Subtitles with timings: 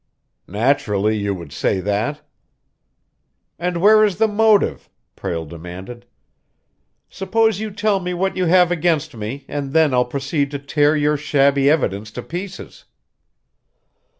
[0.47, 2.21] "Naturally, you would say that."
[3.59, 6.07] "And where is the motive?" Prale demanded.
[7.07, 10.95] "Suppose you tell me what you have against me, and then I'll proceed to tear
[10.97, 12.85] your shabby evidence to pieces."